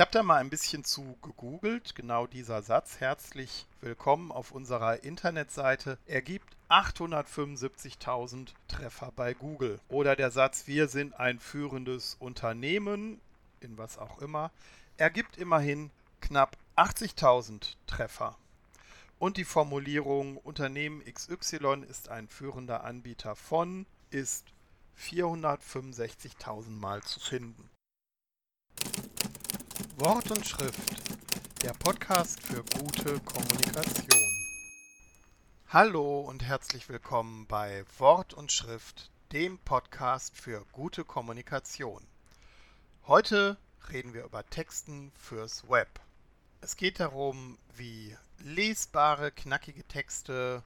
[0.00, 3.00] Ich habe da mal ein bisschen zu gegoogelt, genau dieser Satz.
[3.00, 9.78] Herzlich willkommen auf unserer Internetseite ergibt 875.000 Treffer bei Google.
[9.90, 13.20] Oder der Satz, wir sind ein führendes Unternehmen,
[13.60, 14.50] in was auch immer,
[14.96, 15.90] ergibt immerhin
[16.22, 18.38] knapp 80.000 Treffer.
[19.18, 24.46] Und die Formulierung Unternehmen XY ist ein führender Anbieter von ist
[24.98, 27.68] 465.000 Mal zu finden.
[30.00, 31.12] Wort und Schrift,
[31.62, 34.32] der Podcast für gute Kommunikation.
[35.68, 42.02] Hallo und herzlich willkommen bei Wort und Schrift, dem Podcast für gute Kommunikation.
[43.06, 43.58] Heute
[43.92, 46.00] reden wir über Texten fürs Web.
[46.62, 50.64] Es geht darum, wie lesbare, knackige Texte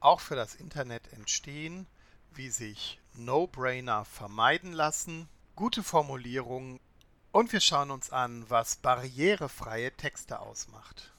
[0.00, 1.86] auch für das Internet entstehen,
[2.32, 6.80] wie sich No-Brainer vermeiden lassen, gute Formulierungen
[7.32, 11.12] und wir schauen uns an, was barrierefreie Texte ausmacht.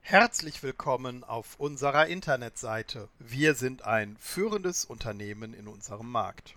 [0.00, 3.08] Herzlich willkommen auf unserer Internetseite.
[3.18, 6.56] Wir sind ein führendes Unternehmen in unserem Markt.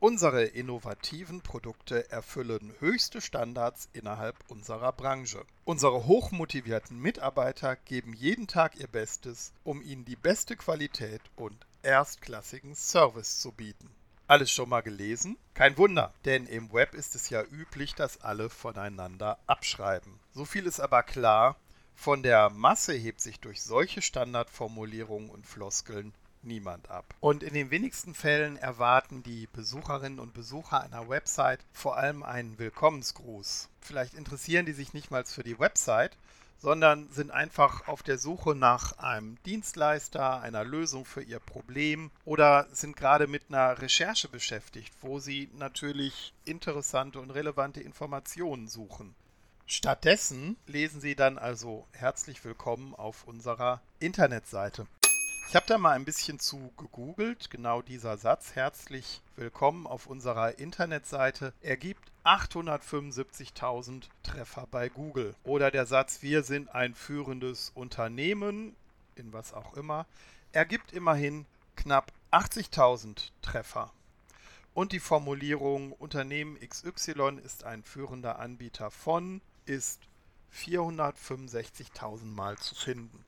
[0.00, 5.46] Unsere innovativen Produkte erfüllen höchste Standards innerhalb unserer Branche.
[5.64, 12.74] Unsere hochmotivierten Mitarbeiter geben jeden Tag ihr Bestes, um Ihnen die beste Qualität und erstklassigen
[12.74, 13.88] Service zu bieten.
[14.26, 15.36] Alles schon mal gelesen?
[15.52, 20.18] Kein Wunder, denn im Web ist es ja üblich, dass alle voneinander abschreiben.
[20.32, 21.56] So viel ist aber klar,
[21.94, 27.14] von der Masse hebt sich durch solche Standardformulierungen und Floskeln niemand ab.
[27.20, 32.58] Und in den wenigsten Fällen erwarten die Besucherinnen und Besucher einer Website vor allem einen
[32.58, 33.68] Willkommensgruß.
[33.80, 36.16] Vielleicht interessieren die sich nicht mal für die Website,
[36.58, 42.66] sondern sind einfach auf der Suche nach einem Dienstleister, einer Lösung für ihr Problem oder
[42.72, 49.14] sind gerade mit einer Recherche beschäftigt, wo sie natürlich interessante und relevante Informationen suchen.
[49.66, 54.86] Stattdessen lesen Sie dann also herzlich willkommen auf unserer Internetseite.
[55.48, 57.50] Ich habe da mal ein bisschen zu gegoogelt.
[57.50, 65.34] Genau dieser Satz, herzlich willkommen auf unserer Internetseite, ergibt 875.000 Treffer bei Google.
[65.44, 68.74] Oder der Satz, wir sind ein führendes Unternehmen,
[69.14, 70.06] in was auch immer,
[70.52, 71.46] ergibt immerhin
[71.76, 73.92] knapp 80.000 Treffer.
[74.72, 80.00] Und die Formulierung Unternehmen XY ist ein führender Anbieter von ist
[80.52, 83.24] 465.000 Mal zu finden.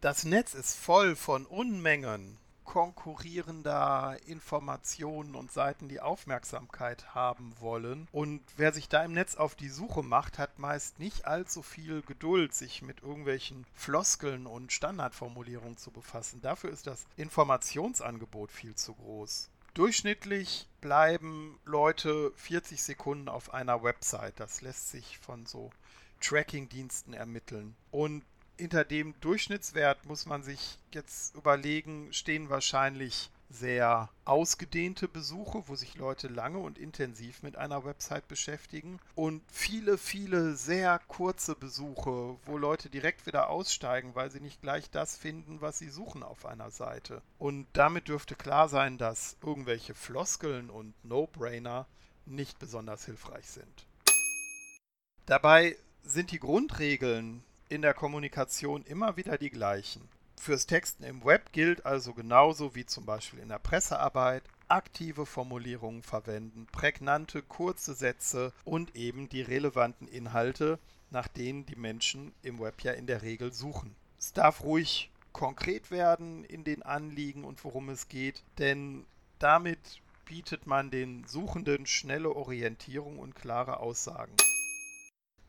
[0.00, 2.38] Das Netz ist voll von Unmengen
[2.74, 8.08] konkurrierender Informationen und Seiten, die Aufmerksamkeit haben wollen.
[8.10, 12.02] Und wer sich da im Netz auf die Suche macht, hat meist nicht allzu viel
[12.02, 16.40] Geduld, sich mit irgendwelchen Floskeln und Standardformulierungen zu befassen.
[16.42, 19.50] Dafür ist das Informationsangebot viel zu groß.
[19.74, 24.34] Durchschnittlich bleiben Leute 40 Sekunden auf einer Website.
[24.40, 25.70] Das lässt sich von so
[26.20, 27.76] Tracking-Diensten ermitteln.
[27.92, 28.24] Und
[28.56, 35.94] hinter dem Durchschnittswert muss man sich jetzt überlegen, stehen wahrscheinlich sehr ausgedehnte Besuche, wo sich
[35.96, 42.58] Leute lange und intensiv mit einer Website beschäftigen und viele, viele sehr kurze Besuche, wo
[42.58, 46.70] Leute direkt wieder aussteigen, weil sie nicht gleich das finden, was sie suchen auf einer
[46.70, 47.22] Seite.
[47.38, 51.86] Und damit dürfte klar sein, dass irgendwelche Floskeln und No-Brainer
[52.26, 53.86] nicht besonders hilfreich sind.
[55.26, 60.08] Dabei sind die Grundregeln in der Kommunikation immer wieder die gleichen.
[60.40, 66.02] Fürs Texten im Web gilt also genauso wie zum Beispiel in der Pressearbeit, aktive Formulierungen
[66.02, 70.78] verwenden, prägnante, kurze Sätze und eben die relevanten Inhalte,
[71.10, 73.94] nach denen die Menschen im Web ja in der Regel suchen.
[74.18, 79.04] Es darf ruhig konkret werden in den Anliegen und worum es geht, denn
[79.38, 84.34] damit bietet man den Suchenden schnelle Orientierung und klare Aussagen.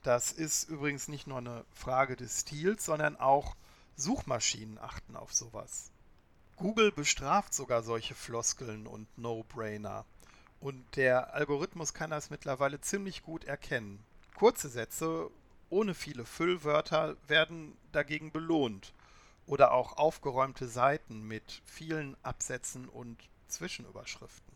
[0.06, 3.56] Das ist übrigens nicht nur eine Frage des Stils, sondern auch
[3.96, 5.90] Suchmaschinen achten auf sowas.
[6.58, 10.06] Google bestraft sogar solche Floskeln und No-Brainer.
[10.60, 14.00] Und der Algorithmus kann das mittlerweile ziemlich gut erkennen.
[14.36, 15.32] Kurze Sätze
[15.72, 18.94] ohne viele Füllwörter werden dagegen belohnt.
[19.48, 23.18] Oder auch aufgeräumte Seiten mit vielen Absätzen und
[23.48, 24.55] Zwischenüberschriften.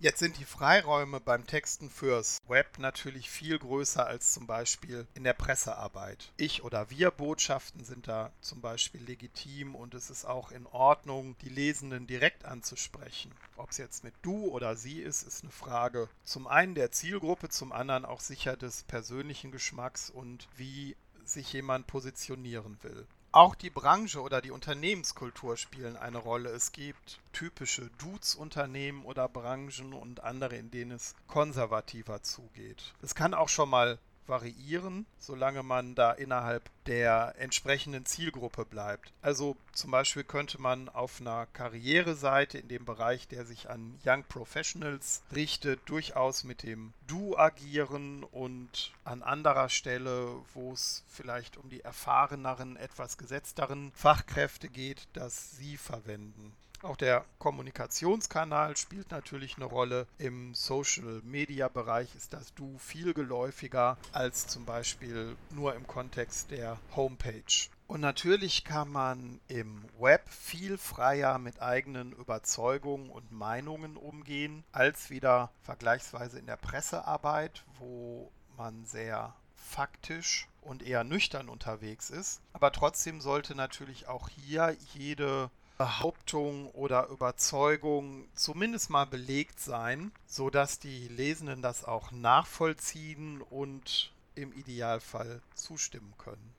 [0.00, 5.24] Jetzt sind die Freiräume beim Texten fürs Web natürlich viel größer als zum Beispiel in
[5.24, 6.32] der Pressearbeit.
[6.36, 11.36] Ich oder wir Botschaften sind da zum Beispiel legitim und es ist auch in Ordnung,
[11.38, 13.34] die Lesenden direkt anzusprechen.
[13.56, 17.48] Ob es jetzt mit du oder sie ist, ist eine Frage zum einen der Zielgruppe,
[17.48, 23.04] zum anderen auch sicher des persönlichen Geschmacks und wie sich jemand positionieren will.
[23.30, 26.48] Auch die Branche oder die Unternehmenskultur spielen eine Rolle.
[26.48, 32.94] Es gibt typische Dudes-Unternehmen oder Branchen und andere, in denen es konservativer zugeht.
[33.02, 33.98] Es kann auch schon mal
[34.28, 39.12] variieren, solange man da innerhalb der entsprechenden Zielgruppe bleibt.
[39.22, 44.24] Also zum Beispiel könnte man auf einer Karriereseite in dem Bereich, der sich an Young
[44.24, 51.68] Professionals richtet, durchaus mit dem Du agieren und an anderer Stelle, wo es vielleicht um
[51.68, 56.54] die erfahreneren, etwas gesetzteren Fachkräfte geht, das Sie verwenden.
[56.82, 60.06] Auch der Kommunikationskanal spielt natürlich eine Rolle.
[60.18, 67.68] Im Social-Media-Bereich ist das Du viel geläufiger als zum Beispiel nur im Kontext der Homepage.
[67.88, 75.10] Und natürlich kann man im Web viel freier mit eigenen Überzeugungen und Meinungen umgehen, als
[75.10, 82.40] wieder vergleichsweise in der Pressearbeit, wo man sehr faktisch und eher nüchtern unterwegs ist.
[82.52, 90.80] Aber trotzdem sollte natürlich auch hier jede Behauptung oder Überzeugung zumindest mal belegt sein, sodass
[90.80, 96.54] die Lesenden das auch nachvollziehen und im Idealfall zustimmen können.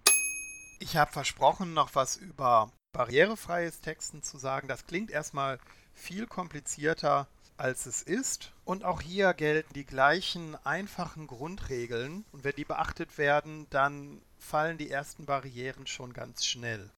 [0.79, 4.69] Ich habe versprochen, noch was über barrierefreies Texten zu sagen.
[4.69, 5.59] Das klingt erstmal
[5.93, 7.27] viel komplizierter,
[7.57, 8.53] als es ist.
[8.63, 12.23] Und auch hier gelten die gleichen einfachen Grundregeln.
[12.31, 16.89] Und wenn die beachtet werden, dann fallen die ersten Barrieren schon ganz schnell.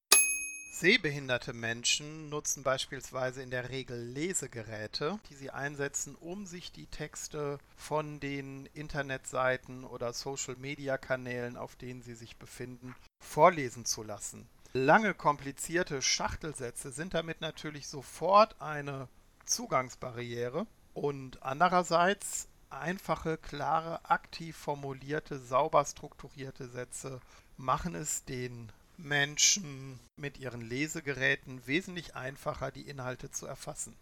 [0.74, 7.58] Sehbehinderte Menschen nutzen beispielsweise in der Regel Lesegeräte, die sie einsetzen, um sich die Texte
[7.76, 14.48] von den Internetseiten oder Social-Media-Kanälen, auf denen sie sich befinden, vorlesen zu lassen.
[14.72, 19.08] Lange komplizierte Schachtelsätze sind damit natürlich sofort eine
[19.44, 27.20] Zugangsbarriere und andererseits einfache, klare, aktiv formulierte, sauber strukturierte Sätze
[27.58, 28.72] machen es den
[29.02, 33.96] Menschen mit ihren Lesegeräten wesentlich einfacher, die Inhalte zu erfassen.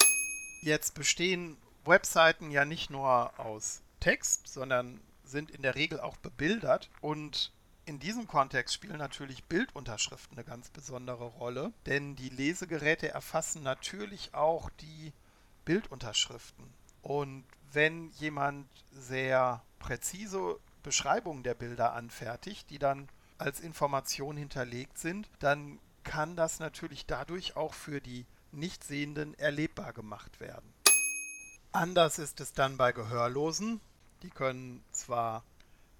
[0.62, 6.90] Jetzt bestehen Webseiten ja nicht nur aus Text, sondern sind in der Regel auch bebildert
[7.00, 7.52] und
[7.86, 14.34] in diesem Kontext spielen natürlich Bildunterschriften eine ganz besondere Rolle, denn die Lesegeräte erfassen natürlich
[14.34, 15.12] auch die
[15.64, 16.64] Bildunterschriften.
[17.02, 23.08] Und wenn jemand sehr präzise Beschreibungen der Bilder anfertigt, die dann
[23.40, 30.40] als Information hinterlegt sind, dann kann das natürlich dadurch auch für die Nichtsehenden erlebbar gemacht
[30.40, 30.72] werden.
[31.72, 33.80] Anders ist es dann bei Gehörlosen.
[34.22, 35.44] Die können zwar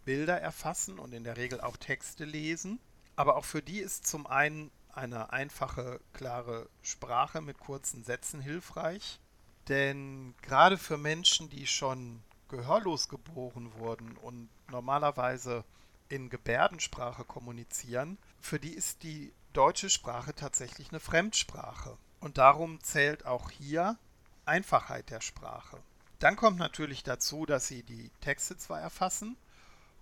[0.04, 2.80] Bilder erfassen und in der Regel auch Texte lesen,
[3.16, 9.20] aber auch für die ist zum einen eine einfache, klare Sprache mit kurzen Sätzen hilfreich.
[9.68, 15.64] Denn gerade für Menschen, die schon gehörlos geboren wurden und normalerweise
[16.10, 21.96] in Gebärdensprache kommunizieren, für die ist die deutsche Sprache tatsächlich eine Fremdsprache.
[22.20, 23.96] Und darum zählt auch hier
[24.44, 25.78] Einfachheit der Sprache.
[26.18, 29.36] Dann kommt natürlich dazu, dass sie die Texte zwar erfassen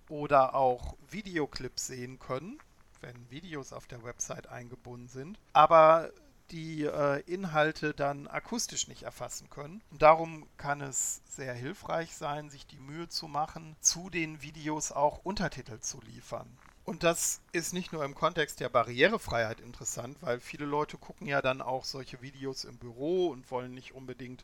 [0.08, 2.58] oder auch Videoclips sehen können,
[3.00, 6.10] wenn Videos auf der Website eingebunden sind, aber
[6.50, 9.82] die äh, Inhalte dann akustisch nicht erfassen können.
[9.90, 14.92] Und darum kann es sehr hilfreich sein, sich die Mühe zu machen, zu den Videos
[14.92, 16.48] auch Untertitel zu liefern.
[16.84, 21.42] Und das ist nicht nur im Kontext der Barrierefreiheit interessant, weil viele Leute gucken ja
[21.42, 24.42] dann auch solche Videos im Büro und wollen nicht unbedingt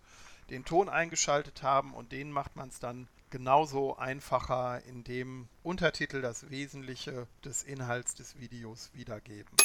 [0.51, 6.51] den Ton eingeschaltet haben und denen macht man es dann genauso einfacher, indem Untertitel das
[6.51, 9.57] Wesentliche des Inhalts des Videos wiedergeben.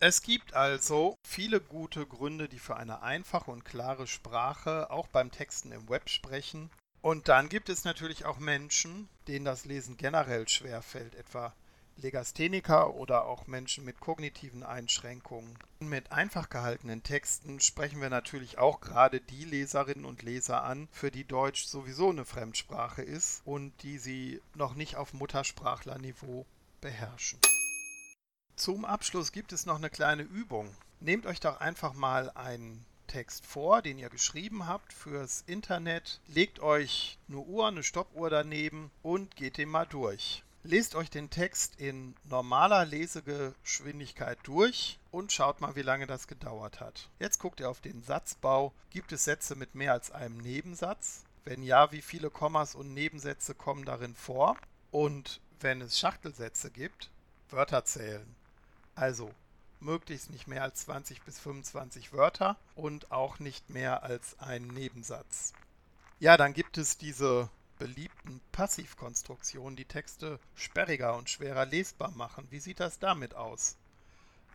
[0.00, 5.30] Es gibt also viele gute Gründe, die für eine einfache und klare Sprache auch beim
[5.30, 6.70] Texten im Web sprechen.
[7.00, 11.54] Und dann gibt es natürlich auch Menschen, denen das Lesen generell schwerfällt, etwa
[11.96, 15.56] Legastheniker oder auch Menschen mit kognitiven Einschränkungen.
[15.78, 21.10] Mit einfach gehaltenen Texten sprechen wir natürlich auch gerade die Leserinnen und Leser an, für
[21.10, 26.46] die Deutsch sowieso eine Fremdsprache ist und die sie noch nicht auf Muttersprachlerniveau
[26.80, 27.38] beherrschen.
[28.56, 30.74] Zum Abschluss gibt es noch eine kleine Übung.
[31.00, 36.20] Nehmt euch doch einfach mal einen Text vor, den ihr geschrieben habt fürs Internet.
[36.28, 40.44] Legt euch eine Uhr, eine Stoppuhr daneben und geht den mal durch.
[40.62, 46.80] Lest euch den Text in normaler Lesegeschwindigkeit durch und schaut mal, wie lange das gedauert
[46.80, 47.10] hat.
[47.18, 48.72] Jetzt guckt ihr auf den Satzbau.
[48.90, 51.24] Gibt es Sätze mit mehr als einem Nebensatz?
[51.44, 54.56] Wenn ja, wie viele Kommas und Nebensätze kommen darin vor?
[54.92, 57.10] Und wenn es Schachtelsätze gibt,
[57.50, 58.36] Wörter zählen.
[58.94, 59.30] Also
[59.80, 65.52] möglichst nicht mehr als 20 bis 25 Wörter und auch nicht mehr als ein Nebensatz.
[66.20, 72.46] Ja, dann gibt es diese beliebten Passivkonstruktionen, die Texte sperriger und schwerer lesbar machen.
[72.50, 73.76] Wie sieht das damit aus?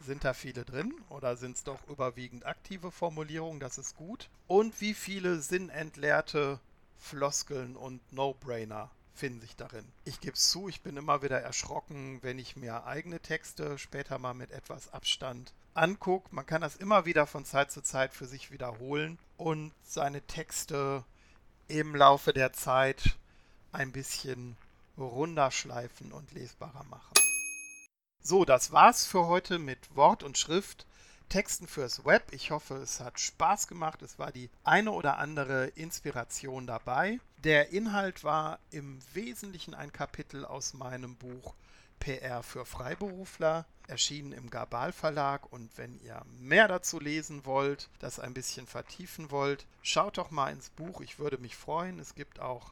[0.02, 3.60] Sind da viele drin oder sind es doch überwiegend aktive Formulierungen?
[3.60, 4.30] Das ist gut.
[4.48, 6.60] Und wie viele sinnentleerte
[6.98, 9.86] Floskeln und No-Brainer finden sich darin?
[10.06, 14.18] Ich gebe es zu, ich bin immer wieder erschrocken, wenn ich mir eigene Texte später
[14.18, 16.30] mal mit etwas Abstand angucke.
[16.32, 21.04] Man kann das immer wieder von Zeit zu Zeit für sich wiederholen und seine Texte
[21.68, 23.18] im Laufe der Zeit
[23.72, 24.58] ein bisschen
[24.98, 27.14] runterschleifen und lesbarer machen.
[28.22, 30.86] So, das war's für heute mit Wort und Schrift,
[31.30, 32.32] Texten fürs Web.
[32.32, 34.02] Ich hoffe, es hat Spaß gemacht.
[34.02, 37.20] Es war die eine oder andere Inspiration dabei.
[37.44, 41.54] Der Inhalt war im Wesentlichen ein Kapitel aus meinem Buch
[42.00, 45.54] PR für Freiberufler, erschienen im Gabal Verlag.
[45.54, 50.52] Und wenn ihr mehr dazu lesen wollt, das ein bisschen vertiefen wollt, schaut doch mal
[50.52, 51.02] ins Buch.
[51.02, 52.00] Ich würde mich freuen.
[52.00, 52.72] Es gibt auch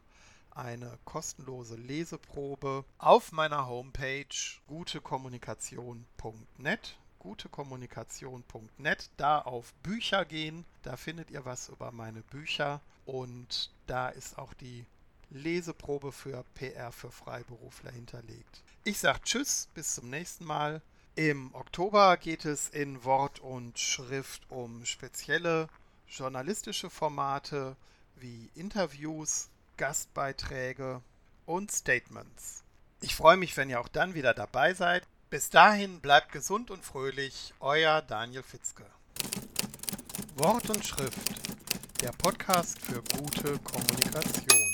[0.49, 4.25] eine kostenlose Leseprobe auf meiner Homepage
[4.67, 14.09] gutekommunikation.net gutekommunikation.net, da auf Bücher gehen, da findet ihr was über meine Bücher und da
[14.09, 14.85] ist auch die
[15.29, 18.63] Leseprobe für PR für Freiberufler hinterlegt.
[18.83, 20.81] Ich sage Tschüss, bis zum nächsten Mal.
[21.15, 25.67] Im Oktober geht es in Wort und Schrift um spezielle
[26.07, 27.75] journalistische Formate
[28.15, 31.01] wie Interviews, Gastbeiträge
[31.45, 32.63] und Statements.
[33.01, 35.07] Ich freue mich, wenn ihr auch dann wieder dabei seid.
[35.29, 38.85] Bis dahin bleibt gesund und fröhlich, euer Daniel Fitzke.
[40.35, 41.19] Wort und Schrift,
[42.01, 44.66] der Podcast für gute Kommunikation.